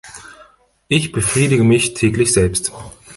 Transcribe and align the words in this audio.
Ich 0.87 1.11
befriedige 1.11 1.63
mich 1.63 1.93
täglich 1.93 2.33
selbst. 2.33 2.71